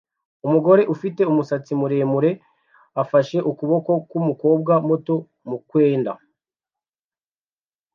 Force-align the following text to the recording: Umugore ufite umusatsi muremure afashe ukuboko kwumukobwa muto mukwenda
Umugore 0.45 0.81
ufite 0.93 1.21
umusatsi 1.31 1.71
muremure 1.81 2.31
afashe 3.01 3.37
ukuboko 3.49 3.91
kwumukobwa 4.09 4.73
muto 4.87 5.15
mukwenda 5.49 6.11